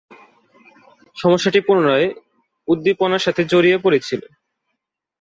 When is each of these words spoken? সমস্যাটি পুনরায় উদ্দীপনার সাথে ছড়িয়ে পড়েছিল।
সমস্যাটি 1.17 1.59
পুনরায় 1.67 2.07
উদ্দীপনার 2.67 3.25
সাথে 3.25 3.41
ছড়িয়ে 3.47 3.77
পড়েছিল। 3.77 4.21